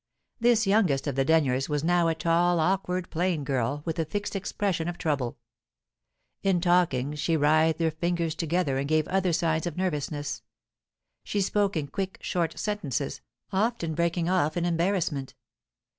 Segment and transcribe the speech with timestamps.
[0.39, 4.35] This youngest of the Denyers was now a tall awkward, plain girl, with a fixed
[4.35, 5.37] expression of trouble;
[6.41, 10.41] in talking, she writhed her fingers together and gave other signs of nervousness;
[11.23, 13.21] she spoke in quick, short sentences,
[13.53, 15.35] often breaking off in embarrassment.